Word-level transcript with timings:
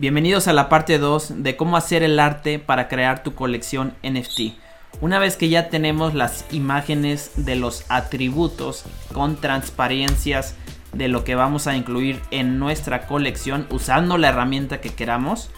Bienvenidos 0.00 0.46
a 0.46 0.52
la 0.52 0.68
parte 0.68 0.96
2 1.00 1.42
de 1.42 1.56
cómo 1.56 1.76
hacer 1.76 2.04
el 2.04 2.20
arte 2.20 2.60
para 2.60 2.86
crear 2.86 3.24
tu 3.24 3.34
colección 3.34 3.94
NFT. 4.04 4.54
Una 5.00 5.18
vez 5.18 5.34
que 5.36 5.48
ya 5.48 5.70
tenemos 5.70 6.14
las 6.14 6.44
imágenes 6.52 7.32
de 7.34 7.56
los 7.56 7.84
atributos 7.88 8.84
con 9.12 9.40
transparencias 9.40 10.54
de 10.92 11.08
lo 11.08 11.24
que 11.24 11.34
vamos 11.34 11.66
a 11.66 11.74
incluir 11.74 12.22
en 12.30 12.60
nuestra 12.60 13.08
colección 13.08 13.66
usando 13.70 14.18
la 14.18 14.28
herramienta 14.28 14.80
que 14.80 14.94
queramos, 14.94 15.50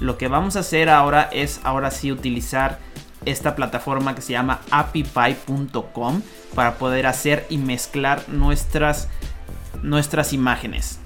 lo 0.00 0.16
que 0.16 0.28
vamos 0.28 0.56
a 0.56 0.60
hacer 0.60 0.88
ahora 0.88 1.28
es 1.30 1.60
ahora 1.62 1.90
sí 1.90 2.10
utilizar 2.10 2.78
esta 3.26 3.54
plataforma 3.54 4.14
que 4.14 4.22
se 4.22 4.32
llama 4.32 4.62
apipy.com 4.70 6.22
para 6.54 6.76
poder 6.78 7.06
hacer 7.06 7.44
y 7.50 7.58
mezclar 7.58 8.26
nuestras, 8.30 9.10
nuestras 9.82 10.32
imágenes. 10.32 11.01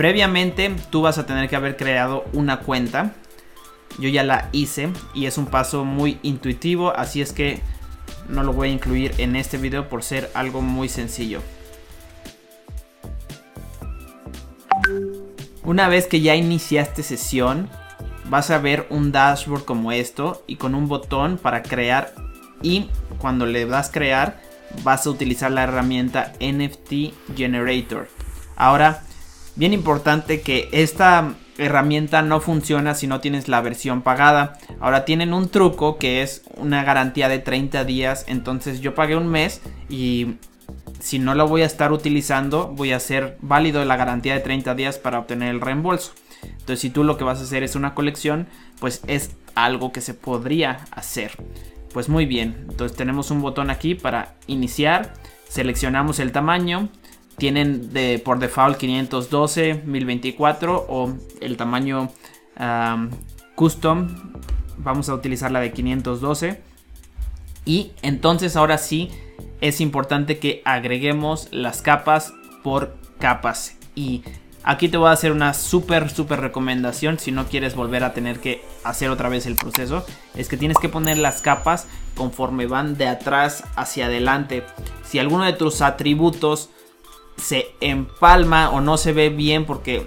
Previamente 0.00 0.74
tú 0.88 1.02
vas 1.02 1.18
a 1.18 1.26
tener 1.26 1.50
que 1.50 1.56
haber 1.56 1.76
creado 1.76 2.24
una 2.32 2.60
cuenta. 2.60 3.12
Yo 3.98 4.08
ya 4.08 4.24
la 4.24 4.48
hice 4.50 4.88
y 5.12 5.26
es 5.26 5.36
un 5.36 5.44
paso 5.44 5.84
muy 5.84 6.18
intuitivo, 6.22 6.96
así 6.96 7.20
es 7.20 7.34
que 7.34 7.60
no 8.26 8.42
lo 8.42 8.54
voy 8.54 8.70
a 8.70 8.72
incluir 8.72 9.12
en 9.18 9.36
este 9.36 9.58
video 9.58 9.90
por 9.90 10.02
ser 10.02 10.30
algo 10.32 10.62
muy 10.62 10.88
sencillo. 10.88 11.42
Una 15.64 15.86
vez 15.88 16.06
que 16.06 16.22
ya 16.22 16.34
iniciaste 16.34 17.02
sesión, 17.02 17.68
vas 18.24 18.50
a 18.50 18.56
ver 18.56 18.86
un 18.88 19.12
dashboard 19.12 19.66
como 19.66 19.92
esto 19.92 20.42
y 20.46 20.56
con 20.56 20.74
un 20.74 20.88
botón 20.88 21.36
para 21.36 21.62
crear 21.62 22.14
y 22.62 22.88
cuando 23.18 23.44
le 23.44 23.66
das 23.66 23.90
crear 23.90 24.40
vas 24.82 25.06
a 25.06 25.10
utilizar 25.10 25.50
la 25.50 25.64
herramienta 25.64 26.32
NFT 26.40 27.36
Generator. 27.36 28.08
Ahora 28.56 29.02
Bien 29.60 29.74
importante 29.74 30.40
que 30.40 30.70
esta 30.72 31.34
herramienta 31.58 32.22
no 32.22 32.40
funciona 32.40 32.94
si 32.94 33.06
no 33.06 33.20
tienes 33.20 33.46
la 33.46 33.60
versión 33.60 34.00
pagada. 34.00 34.56
Ahora 34.80 35.04
tienen 35.04 35.34
un 35.34 35.50
truco 35.50 35.98
que 35.98 36.22
es 36.22 36.44
una 36.56 36.82
garantía 36.82 37.28
de 37.28 37.40
30 37.40 37.84
días. 37.84 38.24
Entonces 38.26 38.80
yo 38.80 38.94
pagué 38.94 39.16
un 39.16 39.28
mes 39.28 39.60
y 39.90 40.36
si 40.98 41.18
no 41.18 41.34
lo 41.34 41.46
voy 41.46 41.60
a 41.60 41.66
estar 41.66 41.92
utilizando 41.92 42.68
voy 42.68 42.92
a 42.92 42.96
hacer 42.96 43.36
válido 43.42 43.84
la 43.84 43.98
garantía 43.98 44.32
de 44.32 44.40
30 44.40 44.74
días 44.76 44.96
para 44.96 45.18
obtener 45.18 45.50
el 45.50 45.60
reembolso. 45.60 46.12
Entonces 46.42 46.80
si 46.80 46.88
tú 46.88 47.04
lo 47.04 47.18
que 47.18 47.24
vas 47.24 47.40
a 47.40 47.42
hacer 47.42 47.62
es 47.62 47.74
una 47.74 47.94
colección 47.94 48.46
pues 48.78 49.02
es 49.08 49.32
algo 49.54 49.92
que 49.92 50.00
se 50.00 50.14
podría 50.14 50.86
hacer. 50.90 51.32
Pues 51.92 52.08
muy 52.08 52.24
bien, 52.24 52.64
entonces 52.70 52.96
tenemos 52.96 53.30
un 53.30 53.42
botón 53.42 53.68
aquí 53.68 53.94
para 53.94 54.36
iniciar. 54.46 55.12
Seleccionamos 55.50 56.18
el 56.18 56.32
tamaño, 56.32 56.88
tienen 57.40 57.92
de, 57.92 58.20
por 58.24 58.38
default 58.38 58.76
512, 58.76 59.82
1024 59.84 60.86
o 60.88 61.12
el 61.40 61.56
tamaño 61.56 62.12
custom. 63.56 64.08
Vamos 64.76 65.08
a 65.08 65.14
utilizar 65.14 65.50
la 65.50 65.60
de 65.60 65.72
512. 65.72 66.60
Y 67.64 67.92
entonces 68.02 68.56
ahora 68.56 68.78
sí 68.78 69.10
es 69.60 69.80
importante 69.80 70.38
que 70.38 70.62
agreguemos 70.64 71.48
las 71.50 71.82
capas 71.82 72.32
por 72.62 72.96
capas. 73.18 73.76
Y 73.94 74.22
aquí 74.62 74.90
te 74.90 74.98
voy 74.98 75.08
a 75.08 75.12
hacer 75.12 75.32
una 75.32 75.54
súper, 75.54 76.10
súper 76.10 76.40
recomendación 76.40 77.18
si 77.18 77.32
no 77.32 77.46
quieres 77.46 77.74
volver 77.74 78.04
a 78.04 78.12
tener 78.12 78.40
que 78.40 78.62
hacer 78.84 79.08
otra 79.08 79.30
vez 79.30 79.46
el 79.46 79.56
proceso. 79.56 80.04
Es 80.34 80.48
que 80.48 80.58
tienes 80.58 80.76
que 80.78 80.90
poner 80.90 81.16
las 81.16 81.40
capas 81.40 81.86
conforme 82.16 82.66
van 82.66 82.98
de 82.98 83.08
atrás 83.08 83.64
hacia 83.76 84.06
adelante. 84.06 84.62
Si 85.04 85.18
alguno 85.18 85.46
de 85.46 85.54
tus 85.54 85.80
atributos 85.80 86.68
se 87.40 87.74
empalma 87.80 88.70
o 88.70 88.80
no 88.80 88.96
se 88.96 89.12
ve 89.12 89.30
bien 89.30 89.64
porque 89.64 90.06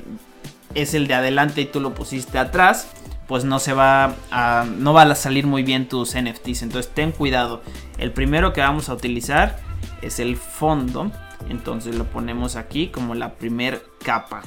es 0.76 0.94
el 0.94 1.08
de 1.08 1.16
adelante 1.16 1.62
y 1.62 1.66
tú 1.66 1.80
lo 1.80 1.94
pusiste 1.94 2.38
atrás, 2.38 2.88
pues 3.28 3.46
no 3.46 3.60
se 3.60 3.74
va 3.74 4.16
a 4.32 4.66
no 4.66 4.98
a 4.98 5.16
salir 5.16 5.48
muy 5.48 5.64
bien 5.64 5.88
tus 5.88 6.16
NFTs. 6.16 6.64
Entonces 6.64 6.92
ten 6.94 7.12
cuidado. 7.12 7.62
El 7.98 8.12
primero 8.12 8.54
que 8.54 8.62
vamos 8.62 8.90
a 8.90 8.94
utilizar 8.94 9.60
es 10.02 10.20
el 10.20 10.38
fondo. 10.38 11.12
Entonces 11.50 11.96
lo 11.96 12.06
ponemos 12.06 12.56
aquí 12.56 12.88
como 12.88 13.16
la 13.16 13.34
primer 13.34 13.84
capa. 14.04 14.44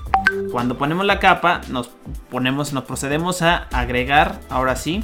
Cuando 0.50 0.78
ponemos 0.78 1.04
la 1.04 1.20
capa, 1.20 1.60
nos 1.68 1.90
ponemos, 2.30 2.72
nos 2.72 2.84
procedemos 2.84 3.42
a 3.42 3.68
agregar 3.70 4.40
ahora 4.48 4.76
sí 4.76 5.02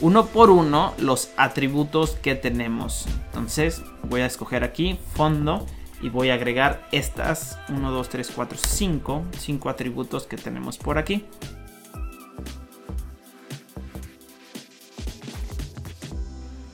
uno 0.00 0.26
por 0.26 0.50
uno 0.50 0.94
los 0.98 1.30
atributos 1.36 2.12
que 2.12 2.34
tenemos. 2.34 3.06
Entonces 3.26 3.82
voy 4.04 4.20
a 4.20 4.26
escoger 4.26 4.64
aquí 4.64 4.98
fondo 5.14 5.66
y 6.02 6.08
voy 6.08 6.30
a 6.30 6.34
agregar 6.34 6.86
estas 6.92 7.58
1, 7.68 7.90
2, 7.90 8.08
3, 8.08 8.32
4, 8.34 8.58
5, 8.58 9.24
5 9.38 9.68
atributos 9.68 10.26
que 10.26 10.36
tenemos 10.36 10.78
por 10.78 10.98
aquí. 10.98 11.24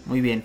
Muy 0.04 0.20
bien. 0.20 0.44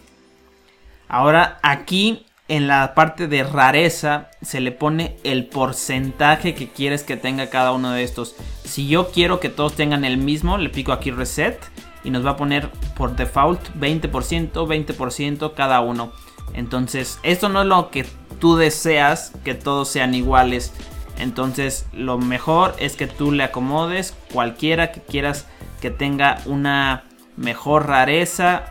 Ahora 1.08 1.60
aquí 1.62 2.26
en 2.48 2.68
la 2.68 2.96
parte 2.96 3.28
de 3.28 3.44
rareza 3.44 4.30
se 4.42 4.60
le 4.60 4.72
pone 4.72 5.18
el 5.24 5.46
porcentaje 5.46 6.54
que 6.54 6.68
quieres 6.68 7.04
que 7.04 7.16
tenga 7.16 7.50
cada 7.50 7.72
uno 7.72 7.92
de 7.92 8.04
estos. 8.04 8.36
Si 8.66 8.88
yo 8.88 9.12
quiero 9.12 9.40
que 9.40 9.50
todos 9.50 9.76
tengan 9.76 10.04
el 10.04 10.18
mismo, 10.18 10.58
le 10.58 10.70
pico 10.70 10.92
aquí 10.92 11.12
reset 11.12 11.58
y 12.04 12.10
nos 12.10 12.26
va 12.26 12.32
a 12.32 12.38
poner 12.38 12.70
por 12.98 13.16
default 13.16 13.62
20%, 13.76 14.52
20% 14.52 15.54
cada 15.54 15.80
uno. 15.82 16.12
Entonces, 16.54 17.20
esto 17.24 17.50
no 17.50 17.62
es 17.62 17.68
lo 17.68 17.90
que 17.92 18.06
tú 18.40 18.56
deseas 18.56 19.32
que 19.44 19.54
todos 19.54 19.88
sean 19.88 20.14
iguales. 20.14 20.74
Entonces 21.18 21.86
lo 21.94 22.18
mejor 22.18 22.76
es 22.80 22.96
que 22.96 23.06
tú 23.06 23.32
le 23.32 23.44
acomodes 23.44 24.16
cualquiera 24.34 24.92
que 24.92 25.02
quieras 25.02 25.46
que 25.80 25.92
tenga 25.92 26.40
una 26.46 27.04
mejor 27.38 27.88
rareza 27.88 28.66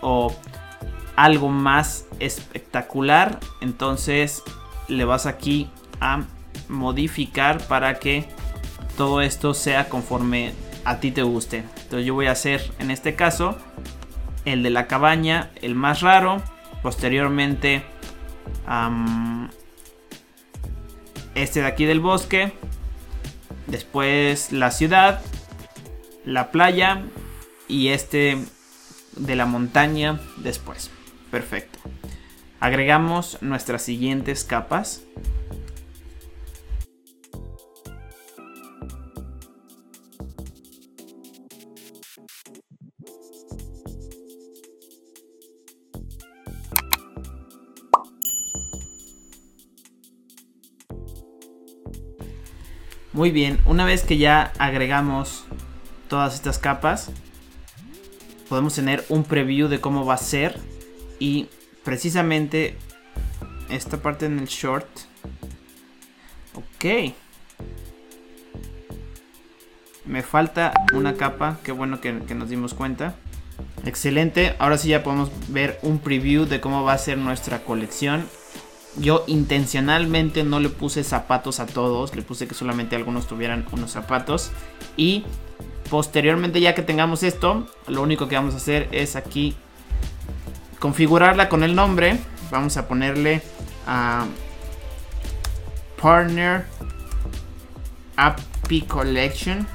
o 0.00 0.34
algo 1.16 1.48
más 1.48 2.06
espectacular. 2.20 3.40
Entonces 3.60 4.44
le 4.86 5.04
vas 5.04 5.26
aquí 5.26 5.68
a 6.00 6.22
modificar 6.68 7.58
para 7.66 7.98
que 7.98 8.28
todo 8.96 9.20
esto 9.20 9.52
sea 9.52 9.88
conforme 9.88 10.52
a 10.84 11.00
ti 11.00 11.10
te 11.10 11.22
guste. 11.22 11.64
Entonces 11.82 12.06
yo 12.06 12.14
voy 12.14 12.26
a 12.26 12.32
hacer 12.32 12.70
en 12.78 12.92
este 12.92 13.16
caso 13.16 13.56
el 14.44 14.62
de 14.62 14.70
la 14.70 14.86
cabaña, 14.86 15.50
el 15.62 15.74
más 15.74 16.00
raro. 16.00 16.42
Posteriormente 16.82 17.84
este 21.34 21.60
de 21.60 21.66
aquí 21.66 21.84
del 21.84 22.00
bosque. 22.00 22.52
Después 23.66 24.52
la 24.52 24.70
ciudad. 24.70 25.22
La 26.24 26.50
playa. 26.50 27.02
Y 27.68 27.88
este 27.88 28.38
de 29.16 29.36
la 29.36 29.46
montaña 29.46 30.20
después. 30.38 30.90
Perfecto. 31.30 31.78
Agregamos 32.60 33.38
nuestras 33.42 33.82
siguientes 33.82 34.44
capas. 34.44 35.02
Muy 53.18 53.32
bien, 53.32 53.58
una 53.66 53.84
vez 53.84 54.04
que 54.04 54.16
ya 54.16 54.52
agregamos 54.60 55.44
todas 56.06 56.36
estas 56.36 56.60
capas, 56.60 57.10
podemos 58.48 58.76
tener 58.76 59.04
un 59.08 59.24
preview 59.24 59.66
de 59.66 59.80
cómo 59.80 60.06
va 60.06 60.14
a 60.14 60.18
ser 60.18 60.56
y 61.18 61.48
precisamente 61.82 62.76
esta 63.70 63.96
parte 63.96 64.26
en 64.26 64.38
el 64.38 64.46
short. 64.46 64.86
Ok. 66.54 67.12
Me 70.04 70.22
falta 70.22 70.72
una 70.92 71.14
capa, 71.14 71.58
qué 71.64 71.72
bueno 71.72 72.00
que, 72.00 72.20
que 72.20 72.36
nos 72.36 72.48
dimos 72.48 72.72
cuenta. 72.72 73.16
Excelente, 73.84 74.54
ahora 74.60 74.78
sí 74.78 74.90
ya 74.90 75.02
podemos 75.02 75.32
ver 75.48 75.80
un 75.82 75.98
preview 75.98 76.44
de 76.44 76.60
cómo 76.60 76.84
va 76.84 76.92
a 76.92 76.98
ser 76.98 77.18
nuestra 77.18 77.64
colección 77.64 78.28
yo 78.96 79.24
intencionalmente 79.26 80.44
no 80.44 80.60
le 80.60 80.68
puse 80.68 81.04
zapatos 81.04 81.60
a 81.60 81.66
todos, 81.66 82.16
le 82.16 82.22
puse 82.22 82.48
que 82.48 82.54
solamente 82.54 82.96
algunos 82.96 83.26
tuvieran 83.26 83.66
unos 83.72 83.90
zapatos. 83.92 84.50
Y 84.96 85.24
posteriormente 85.90 86.60
ya 86.60 86.74
que 86.74 86.82
tengamos 86.82 87.22
esto, 87.22 87.66
lo 87.86 88.02
único 88.02 88.28
que 88.28 88.34
vamos 88.34 88.54
a 88.54 88.56
hacer 88.58 88.88
es 88.92 89.16
aquí 89.16 89.54
configurarla 90.78 91.48
con 91.48 91.62
el 91.62 91.74
nombre. 91.74 92.18
Vamos 92.50 92.76
a 92.76 92.88
ponerle 92.88 93.42
a 93.86 94.26
Partner 96.00 96.66
API 98.16 98.82
Collection. 98.82 99.66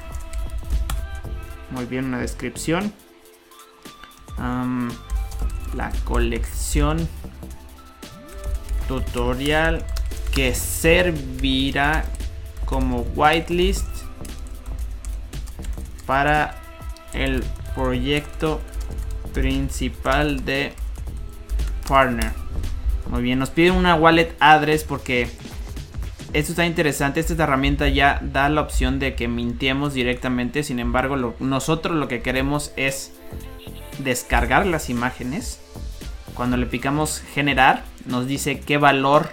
Muy 1.70 1.86
bien, 1.86 2.06
una 2.06 2.18
descripción. 2.18 2.92
la 4.38 5.90
colección 6.04 7.08
tutorial 8.88 9.84
que 10.34 10.54
servirá 10.54 12.04
como 12.64 13.00
whitelist 13.14 13.86
para 16.06 16.60
el 17.12 17.44
proyecto 17.74 18.60
principal 19.32 20.44
de 20.44 20.72
partner. 21.88 22.32
Muy 23.10 23.22
bien, 23.22 23.38
nos 23.38 23.50
pide 23.50 23.70
una 23.70 23.94
wallet 23.94 24.34
address 24.40 24.84
porque 24.84 25.28
esto 26.32 26.52
está 26.52 26.66
interesante. 26.66 27.20
Esta 27.20 27.42
herramienta 27.42 27.88
ya 27.88 28.20
da 28.22 28.48
la 28.48 28.60
opción 28.60 28.98
de 28.98 29.14
que 29.14 29.28
mintiemos 29.28 29.94
directamente. 29.94 30.62
Sin 30.64 30.80
embargo, 30.80 31.34
nosotros 31.38 31.96
lo 31.96 32.08
que 32.08 32.22
queremos 32.22 32.72
es 32.76 33.12
descargar 33.98 34.66
las 34.66 34.90
imágenes. 34.90 35.60
Cuando 36.34 36.56
le 36.56 36.66
picamos 36.66 37.22
generar, 37.34 37.84
nos 38.06 38.26
dice 38.26 38.60
qué 38.60 38.78
valor 38.78 39.28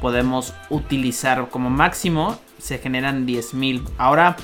podemos 0.00 0.54
utilizar. 0.70 1.48
Como 1.48 1.70
máximo 1.70 2.38
se 2.58 2.78
generan 2.78 3.26
10.000. 3.26 3.82
Ahora 3.98 4.36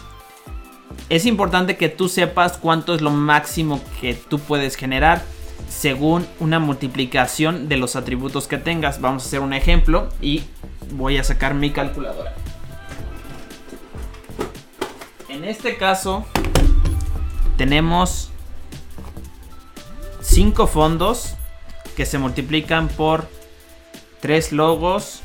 es 1.08 1.26
importante 1.26 1.76
que 1.76 1.88
tú 1.88 2.08
sepas 2.08 2.58
cuánto 2.58 2.94
es 2.94 3.00
lo 3.00 3.10
máximo 3.10 3.80
que 4.00 4.14
tú 4.14 4.38
puedes 4.38 4.76
generar 4.76 5.22
según 5.68 6.26
una 6.38 6.58
multiplicación 6.58 7.68
de 7.68 7.76
los 7.76 7.96
atributos 7.96 8.46
que 8.46 8.58
tengas. 8.58 9.00
Vamos 9.00 9.24
a 9.24 9.26
hacer 9.26 9.40
un 9.40 9.52
ejemplo 9.52 10.08
y 10.20 10.42
voy 10.92 11.18
a 11.18 11.24
sacar 11.24 11.54
mi 11.54 11.70
calculadora. 11.70 12.34
En 15.28 15.44
este 15.44 15.76
caso 15.76 16.26
tenemos 17.56 18.30
5 20.20 20.66
fondos 20.66 21.34
que 21.96 22.06
se 22.06 22.18
multiplican 22.18 22.88
por 22.88 23.28
3 24.22 24.52
logos 24.52 25.20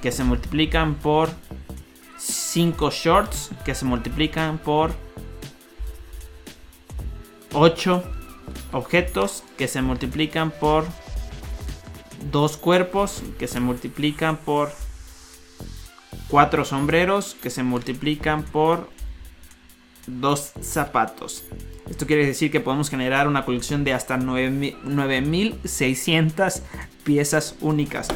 que 0.00 0.10
se 0.10 0.24
multiplican 0.24 0.94
por 0.94 1.28
5 2.16 2.90
shorts 2.90 3.50
que 3.66 3.74
se 3.74 3.84
multiplican 3.84 4.56
por 4.56 4.92
8 7.52 8.02
objetos 8.72 9.44
que 9.58 9.68
se 9.68 9.82
multiplican 9.82 10.50
por 10.50 10.86
2 12.32 12.56
cuerpos 12.56 13.22
que 13.38 13.46
se 13.46 13.60
multiplican 13.60 14.38
por 14.38 14.72
4 16.28 16.64
sombreros 16.64 17.36
que 17.42 17.50
se 17.50 17.62
multiplican 17.62 18.42
por 18.42 18.88
2 20.06 20.52
zapatos. 20.62 21.44
Esto 21.90 22.06
quiere 22.06 22.24
decir 22.24 22.50
que 22.52 22.60
podemos 22.60 22.88
generar 22.88 23.28
una 23.28 23.44
colección 23.44 23.84
de 23.84 23.92
hasta 23.92 24.16
9600 24.16 26.62
piezas 27.02 27.56
únicas. 27.60 28.06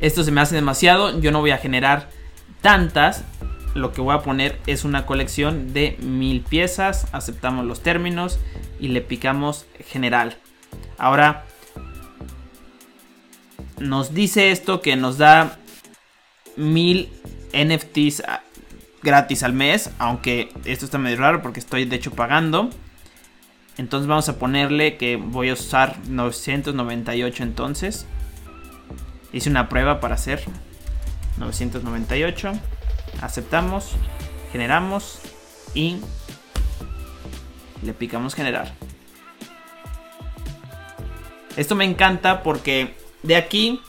Esto 0.00 0.24
se 0.24 0.32
me 0.32 0.40
hace 0.40 0.54
demasiado, 0.54 1.20
yo 1.20 1.30
no 1.30 1.40
voy 1.40 1.50
a 1.50 1.58
generar 1.58 2.08
tantas. 2.62 3.24
Lo 3.74 3.92
que 3.92 4.00
voy 4.00 4.14
a 4.14 4.22
poner 4.22 4.58
es 4.66 4.84
una 4.84 5.04
colección 5.04 5.74
de 5.74 5.98
1000 6.00 6.40
piezas. 6.42 7.08
Aceptamos 7.12 7.66
los 7.66 7.82
términos 7.82 8.38
y 8.80 8.88
le 8.88 9.02
picamos 9.02 9.66
general. 9.86 10.38
Ahora 10.96 11.44
nos 13.78 14.14
dice 14.14 14.50
esto 14.50 14.80
que 14.80 14.96
nos 14.96 15.18
da 15.18 15.58
1000 16.56 17.10
NFTs 17.52 18.22
gratis 19.04 19.42
al 19.42 19.52
mes, 19.52 19.90
aunque 19.98 20.52
esto 20.64 20.86
está 20.86 20.98
medio 20.98 21.18
raro 21.18 21.42
porque 21.42 21.60
estoy 21.60 21.84
de 21.84 21.96
hecho 21.96 22.10
pagando. 22.10 22.70
Entonces 23.76 24.08
vamos 24.08 24.28
a 24.28 24.38
ponerle 24.38 24.96
que 24.96 25.16
voy 25.16 25.50
a 25.50 25.52
usar 25.52 25.98
998 26.08 27.42
entonces. 27.42 28.06
Hice 29.32 29.50
una 29.50 29.68
prueba 29.68 30.00
para 30.00 30.14
hacer 30.14 30.42
998. 31.36 32.52
Aceptamos, 33.20 33.92
generamos 34.50 35.20
y 35.74 35.98
le 37.82 37.92
picamos 37.92 38.34
generar. 38.34 38.72
Esto 41.56 41.74
me 41.74 41.84
encanta 41.84 42.42
porque 42.42 42.96
de 43.22 43.36
aquí 43.36 43.80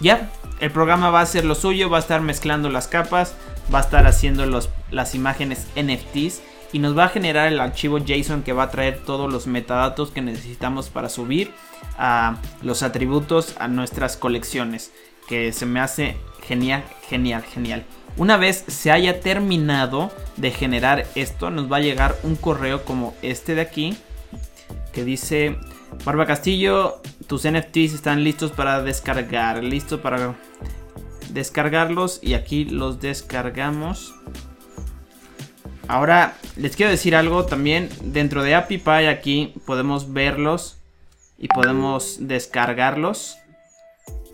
ya 0.00 0.30
el 0.62 0.70
programa 0.70 1.10
va 1.10 1.18
a 1.18 1.24
hacer 1.24 1.44
lo 1.44 1.56
suyo, 1.56 1.90
va 1.90 1.96
a 1.96 2.00
estar 2.00 2.20
mezclando 2.20 2.70
las 2.70 2.86
capas, 2.86 3.34
va 3.74 3.80
a 3.80 3.82
estar 3.82 4.06
haciendo 4.06 4.46
los, 4.46 4.70
las 4.92 5.16
imágenes 5.16 5.66
NFTs 5.74 6.40
y 6.72 6.78
nos 6.78 6.96
va 6.96 7.06
a 7.06 7.08
generar 7.08 7.48
el 7.48 7.58
archivo 7.58 7.98
JSON 7.98 8.44
que 8.44 8.52
va 8.52 8.62
a 8.62 8.70
traer 8.70 9.00
todos 9.04 9.30
los 9.30 9.48
metadatos 9.48 10.12
que 10.12 10.22
necesitamos 10.22 10.88
para 10.88 11.08
subir 11.08 11.50
a 11.98 12.36
los 12.62 12.84
atributos 12.84 13.56
a 13.58 13.66
nuestras 13.66 14.16
colecciones. 14.16 14.92
Que 15.26 15.52
se 15.52 15.66
me 15.66 15.80
hace 15.80 16.16
genial, 16.46 16.84
genial, 17.08 17.42
genial. 17.42 17.84
Una 18.16 18.36
vez 18.36 18.64
se 18.68 18.92
haya 18.92 19.18
terminado 19.18 20.12
de 20.36 20.52
generar 20.52 21.06
esto, 21.16 21.50
nos 21.50 21.70
va 21.70 21.78
a 21.78 21.80
llegar 21.80 22.14
un 22.22 22.36
correo 22.36 22.84
como 22.84 23.16
este 23.22 23.56
de 23.56 23.62
aquí 23.62 23.96
que 24.92 25.02
dice 25.02 25.56
Barba 26.04 26.26
Castillo, 26.26 27.00
tus 27.26 27.48
NFTs 27.48 27.94
están 27.94 28.24
listos 28.24 28.50
para 28.50 28.82
descargar, 28.82 29.62
listo 29.62 30.00
para 30.00 30.34
descargarlos 31.30 32.20
y 32.22 32.34
aquí 32.34 32.64
los 32.64 33.00
descargamos. 33.00 34.14
Ahora 35.88 36.36
les 36.56 36.76
quiero 36.76 36.90
decir 36.90 37.16
algo 37.16 37.44
también, 37.44 37.88
dentro 38.02 38.42
de 38.42 38.54
AppyPie 38.54 39.08
aquí 39.08 39.54
podemos 39.66 40.12
verlos 40.12 40.78
y 41.38 41.48
podemos 41.48 42.18
descargarlos. 42.20 43.36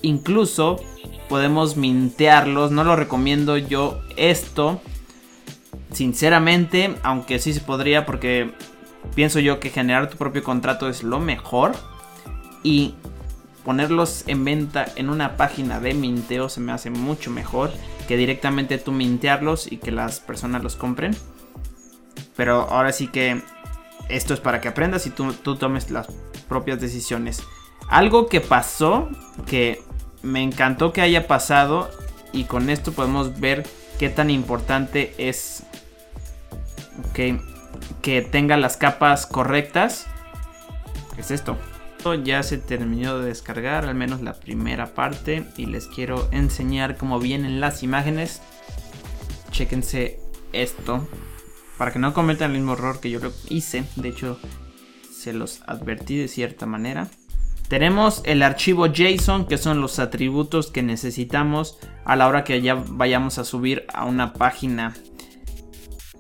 Incluso 0.03 0.81
podemos 1.29 1.77
mintearlos, 1.77 2.71
no 2.71 2.85
lo 2.85 2.97
recomiendo 2.97 3.57
yo 3.57 4.01
esto. 4.17 4.81
Sinceramente, 5.93 6.95
aunque 7.03 7.39
sí 7.39 7.53
se 7.53 7.61
podría 7.61 8.05
porque 8.05 8.53
pienso 9.15 9.41
yo 9.41 9.59
que 9.59 9.71
generar 9.71 10.11
tu 10.11 10.17
propio 10.17 10.45
contrato 10.45 10.89
es 10.89 11.03
lo 11.03 11.19
mejor. 11.19 11.73
Y 12.63 12.95
ponerlos 13.69 14.25
en 14.27 14.47
venta 14.47 14.87
en 14.97 15.11
una 15.11 15.37
página 15.37 15.79
de 15.79 15.93
minteo 15.93 16.49
se 16.49 16.59
me 16.59 16.73
hace 16.73 16.89
mucho 16.89 17.31
mejor 17.31 17.71
que 18.09 18.17
directamente 18.17 18.79
tú 18.79 18.93
mintearlos 18.93 19.71
y 19.71 19.77
que 19.77 19.93
las 19.93 20.21
personas 20.21 20.63
los 20.63 20.75
compren. 20.75 21.15
Pero 22.35 22.63
ahora 22.71 22.93
sí 22.93 23.09
que 23.09 23.43
esto 24.09 24.33
es 24.33 24.41
para 24.41 24.63
que 24.63 24.69
aprendas 24.69 25.07
y 25.07 25.11
tú, 25.11 25.35
tú 25.35 25.57
tomes 25.57 25.91
las 25.91 26.07
propias 26.49 26.81
decisiones. 26.81 27.43
Algo 27.89 28.27
que 28.29 28.41
pasó, 28.41 29.11
que 29.45 29.83
me 30.23 30.43
encantó 30.43 30.95
que 30.95 31.03
haya 31.03 31.27
pasado 31.27 31.91
y 32.33 32.45
con 32.45 32.71
esto 32.71 32.93
podemos 32.93 33.39
ver 33.39 33.67
qué 33.99 34.09
tan 34.09 34.31
importante 34.31 35.15
es 35.19 35.65
que 37.13 38.23
tenga 38.23 38.57
las 38.57 38.79
capas 38.79 39.27
correctas. 39.27 40.07
Es 41.19 41.31
esto 41.31 41.59
ya 42.25 42.43
se 42.43 42.59
terminó 42.59 43.19
de 43.19 43.29
descargar, 43.29 43.85
al 43.85 43.95
menos 43.95 44.23
la 44.23 44.35
primera 44.35 44.95
parte. 44.95 45.45
Y 45.57 45.67
les 45.67 45.87
quiero 45.87 46.29
enseñar 46.33 46.97
cómo 46.97 47.19
vienen 47.19 47.61
las 47.61 47.83
imágenes. 47.83 48.41
Chequense 49.51 50.21
esto. 50.53 51.07
Para 51.77 51.93
que 51.93 51.99
no 51.99 52.15
cometan 52.15 52.53
el 52.53 52.59
mismo 52.59 52.73
error 52.73 53.01
que 53.01 53.11
yo 53.11 53.21
lo 53.21 53.33
hice. 53.49 53.85
De 53.97 54.09
hecho, 54.09 54.39
se 55.11 55.33
los 55.33 55.63
advertí 55.67 56.17
de 56.17 56.29
cierta 56.29 56.67
manera. 56.67 57.09
Tenemos 57.69 58.23
el 58.25 58.43
archivo 58.43 58.87
JSON, 58.87 59.47
que 59.47 59.59
son 59.59 59.83
los 59.83 59.99
atributos 59.99 60.71
que 60.71 60.83
necesitamos 60.83 61.79
a 62.07 62.17
la 62.17 62.27
hora 62.27 62.43
que 62.43 62.63
ya 62.63 62.75
vayamos 62.75 63.39
a 63.39 63.45
subir 63.45 63.85
a 63.93 64.07
una 64.07 64.33
página 64.33 64.95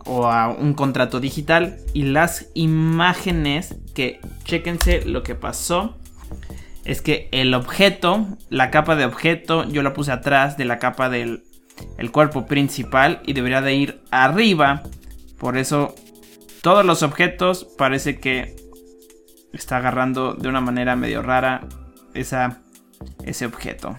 o 0.08 0.26
a 0.26 0.48
un 0.48 0.74
contrato 0.74 1.20
digital 1.20 1.76
y 1.92 2.02
las 2.02 2.48
imágenes 2.54 3.76
que 3.94 4.20
chequense 4.44 5.04
lo 5.04 5.22
que 5.22 5.34
pasó 5.34 5.96
es 6.84 7.02
que 7.02 7.28
el 7.32 7.52
objeto, 7.54 8.26
la 8.48 8.70
capa 8.70 8.96
de 8.96 9.04
objeto, 9.04 9.64
yo 9.68 9.82
la 9.82 9.92
puse 9.92 10.10
atrás 10.10 10.56
de 10.56 10.64
la 10.64 10.78
capa 10.78 11.10
del 11.10 11.44
el 11.96 12.10
cuerpo 12.10 12.46
principal 12.46 13.20
y 13.24 13.34
debería 13.34 13.60
de 13.60 13.74
ir 13.74 14.00
arriba. 14.10 14.82
Por 15.38 15.56
eso 15.56 15.94
todos 16.62 16.84
los 16.84 17.02
objetos 17.02 17.66
parece 17.76 18.18
que 18.18 18.56
está 19.52 19.76
agarrando 19.76 20.34
de 20.34 20.48
una 20.48 20.60
manera 20.60 20.96
medio 20.96 21.22
rara 21.22 21.66
esa, 22.14 22.62
ese 23.24 23.46
objeto. 23.46 23.98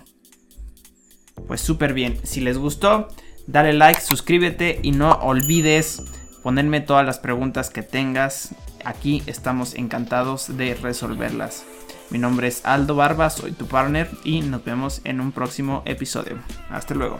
Pues 1.47 1.61
súper 1.61 1.93
bien. 1.93 2.19
Si 2.23 2.41
les 2.41 2.57
gustó, 2.57 3.07
dale 3.51 3.73
like, 3.73 4.01
suscríbete 4.01 4.79
y 4.83 4.91
no 4.91 5.11
olvides 5.13 6.03
ponerme 6.43 6.81
todas 6.81 7.05
las 7.05 7.19
preguntas 7.19 7.69
que 7.69 7.83
tengas. 7.83 8.49
Aquí 8.85 9.23
estamos 9.25 9.73
encantados 9.73 10.55
de 10.55 10.75
resolverlas. 10.75 11.65
Mi 12.11 12.19
nombre 12.19 12.47
es 12.47 12.65
Aldo 12.65 12.95
Barba, 12.95 13.29
soy 13.29 13.51
tu 13.51 13.67
partner 13.67 14.09
y 14.23 14.41
nos 14.41 14.63
vemos 14.63 15.01
en 15.03 15.19
un 15.19 15.31
próximo 15.31 15.83
episodio. 15.85 16.37
Hasta 16.69 16.93
luego. 16.95 17.17